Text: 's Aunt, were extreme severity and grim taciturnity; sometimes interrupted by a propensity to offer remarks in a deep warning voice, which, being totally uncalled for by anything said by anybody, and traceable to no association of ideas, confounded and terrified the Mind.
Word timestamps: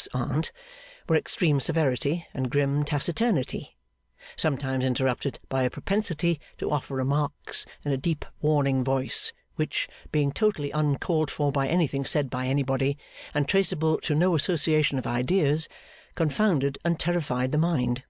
's 0.00 0.08
Aunt, 0.14 0.50
were 1.10 1.14
extreme 1.16 1.60
severity 1.60 2.24
and 2.32 2.50
grim 2.50 2.86
taciturnity; 2.86 3.76
sometimes 4.34 4.82
interrupted 4.82 5.38
by 5.50 5.60
a 5.62 5.68
propensity 5.68 6.40
to 6.56 6.70
offer 6.70 6.94
remarks 6.94 7.66
in 7.84 7.92
a 7.92 7.98
deep 7.98 8.24
warning 8.40 8.82
voice, 8.82 9.34
which, 9.56 9.90
being 10.10 10.32
totally 10.32 10.70
uncalled 10.70 11.30
for 11.30 11.52
by 11.52 11.68
anything 11.68 12.06
said 12.06 12.30
by 12.30 12.46
anybody, 12.46 12.96
and 13.34 13.46
traceable 13.46 13.98
to 13.98 14.14
no 14.14 14.34
association 14.34 14.96
of 14.98 15.06
ideas, 15.06 15.68
confounded 16.14 16.78
and 16.82 16.98
terrified 16.98 17.52
the 17.52 17.58
Mind. 17.58 18.04